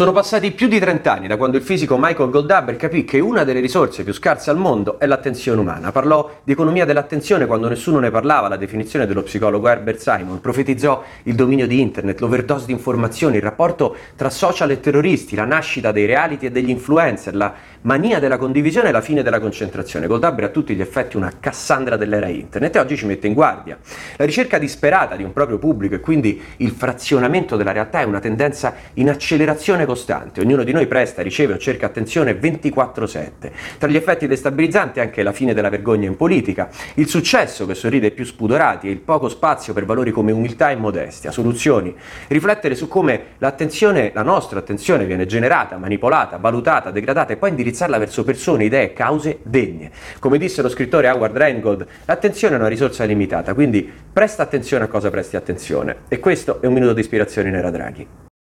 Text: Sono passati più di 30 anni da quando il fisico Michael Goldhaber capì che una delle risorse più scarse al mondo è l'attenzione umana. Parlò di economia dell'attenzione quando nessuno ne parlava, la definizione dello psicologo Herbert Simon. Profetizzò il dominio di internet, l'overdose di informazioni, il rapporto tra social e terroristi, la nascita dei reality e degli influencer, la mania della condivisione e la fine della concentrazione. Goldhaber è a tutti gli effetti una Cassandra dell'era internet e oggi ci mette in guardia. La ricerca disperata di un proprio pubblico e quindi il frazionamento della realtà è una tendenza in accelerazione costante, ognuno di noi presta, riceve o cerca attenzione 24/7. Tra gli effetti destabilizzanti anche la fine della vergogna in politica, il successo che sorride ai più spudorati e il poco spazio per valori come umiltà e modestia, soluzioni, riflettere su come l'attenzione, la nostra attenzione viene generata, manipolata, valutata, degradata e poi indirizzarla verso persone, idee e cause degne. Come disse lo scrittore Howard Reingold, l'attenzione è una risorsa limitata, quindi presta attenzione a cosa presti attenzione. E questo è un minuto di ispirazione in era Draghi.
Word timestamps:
Sono 0.00 0.12
passati 0.12 0.52
più 0.52 0.66
di 0.66 0.78
30 0.78 1.12
anni 1.12 1.26
da 1.26 1.36
quando 1.36 1.58
il 1.58 1.62
fisico 1.62 1.98
Michael 1.98 2.30
Goldhaber 2.30 2.74
capì 2.76 3.04
che 3.04 3.20
una 3.20 3.44
delle 3.44 3.60
risorse 3.60 4.02
più 4.02 4.14
scarse 4.14 4.48
al 4.48 4.56
mondo 4.56 4.98
è 4.98 5.04
l'attenzione 5.04 5.60
umana. 5.60 5.92
Parlò 5.92 6.40
di 6.42 6.52
economia 6.52 6.86
dell'attenzione 6.86 7.44
quando 7.44 7.68
nessuno 7.68 7.98
ne 7.98 8.10
parlava, 8.10 8.48
la 8.48 8.56
definizione 8.56 9.06
dello 9.06 9.22
psicologo 9.22 9.68
Herbert 9.68 9.98
Simon. 9.98 10.40
Profetizzò 10.40 11.04
il 11.24 11.34
dominio 11.34 11.66
di 11.66 11.82
internet, 11.82 12.18
l'overdose 12.20 12.64
di 12.64 12.72
informazioni, 12.72 13.36
il 13.36 13.42
rapporto 13.42 13.94
tra 14.16 14.30
social 14.30 14.70
e 14.70 14.80
terroristi, 14.80 15.36
la 15.36 15.44
nascita 15.44 15.92
dei 15.92 16.06
reality 16.06 16.46
e 16.46 16.50
degli 16.50 16.70
influencer, 16.70 17.36
la 17.36 17.52
mania 17.82 18.18
della 18.20 18.38
condivisione 18.38 18.88
e 18.88 18.92
la 18.92 19.02
fine 19.02 19.22
della 19.22 19.38
concentrazione. 19.38 20.06
Goldhaber 20.06 20.44
è 20.44 20.48
a 20.48 20.50
tutti 20.50 20.74
gli 20.74 20.80
effetti 20.80 21.18
una 21.18 21.30
Cassandra 21.38 21.98
dell'era 21.98 22.28
internet 22.28 22.74
e 22.74 22.78
oggi 22.78 22.96
ci 22.96 23.04
mette 23.04 23.26
in 23.26 23.34
guardia. 23.34 23.76
La 24.16 24.24
ricerca 24.24 24.56
disperata 24.56 25.14
di 25.14 25.24
un 25.24 25.34
proprio 25.34 25.58
pubblico 25.58 25.94
e 25.94 26.00
quindi 26.00 26.40
il 26.56 26.70
frazionamento 26.70 27.56
della 27.56 27.72
realtà 27.72 28.00
è 28.00 28.04
una 28.04 28.18
tendenza 28.18 28.74
in 28.94 29.10
accelerazione 29.10 29.88
costante, 29.90 30.40
ognuno 30.40 30.62
di 30.62 30.70
noi 30.70 30.86
presta, 30.86 31.20
riceve 31.20 31.54
o 31.54 31.58
cerca 31.58 31.86
attenzione 31.86 32.34
24/7. 32.38 33.50
Tra 33.76 33.88
gli 33.88 33.96
effetti 33.96 34.28
destabilizzanti 34.28 35.00
anche 35.00 35.24
la 35.24 35.32
fine 35.32 35.52
della 35.52 35.68
vergogna 35.68 36.06
in 36.06 36.16
politica, 36.16 36.68
il 36.94 37.08
successo 37.08 37.66
che 37.66 37.74
sorride 37.74 38.06
ai 38.06 38.12
più 38.12 38.24
spudorati 38.24 38.86
e 38.86 38.92
il 38.92 39.00
poco 39.00 39.28
spazio 39.28 39.72
per 39.72 39.86
valori 39.86 40.12
come 40.12 40.30
umiltà 40.30 40.70
e 40.70 40.76
modestia, 40.76 41.32
soluzioni, 41.32 41.92
riflettere 42.28 42.76
su 42.76 42.86
come 42.86 43.20
l'attenzione, 43.38 44.12
la 44.14 44.22
nostra 44.22 44.60
attenzione 44.60 45.06
viene 45.06 45.26
generata, 45.26 45.76
manipolata, 45.76 46.36
valutata, 46.36 46.92
degradata 46.92 47.32
e 47.32 47.36
poi 47.36 47.48
indirizzarla 47.48 47.98
verso 47.98 48.22
persone, 48.22 48.66
idee 48.66 48.84
e 48.84 48.92
cause 48.92 49.40
degne. 49.42 49.90
Come 50.20 50.38
disse 50.38 50.62
lo 50.62 50.68
scrittore 50.68 51.08
Howard 51.08 51.36
Reingold, 51.36 51.84
l'attenzione 52.04 52.54
è 52.54 52.58
una 52.58 52.68
risorsa 52.68 53.02
limitata, 53.02 53.54
quindi 53.54 53.90
presta 54.12 54.44
attenzione 54.44 54.84
a 54.84 54.86
cosa 54.86 55.10
presti 55.10 55.34
attenzione. 55.34 55.96
E 56.06 56.20
questo 56.20 56.62
è 56.62 56.66
un 56.66 56.74
minuto 56.74 56.92
di 56.92 57.00
ispirazione 57.00 57.48
in 57.48 57.56
era 57.56 57.70
Draghi. 57.70 58.29